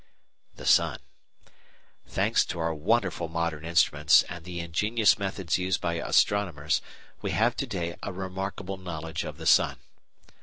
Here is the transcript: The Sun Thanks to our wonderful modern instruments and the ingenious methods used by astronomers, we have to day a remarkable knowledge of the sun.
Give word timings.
The 0.55 0.65
Sun 0.65 0.97
Thanks 2.07 2.43
to 2.45 2.57
our 2.59 2.73
wonderful 2.73 3.27
modern 3.27 3.63
instruments 3.63 4.23
and 4.23 4.43
the 4.43 4.59
ingenious 4.59 5.19
methods 5.19 5.59
used 5.59 5.79
by 5.79 5.99
astronomers, 6.01 6.81
we 7.21 7.29
have 7.29 7.55
to 7.57 7.67
day 7.67 7.95
a 8.01 8.11
remarkable 8.11 8.77
knowledge 8.77 9.23
of 9.25 9.37
the 9.37 9.45
sun. 9.45 9.75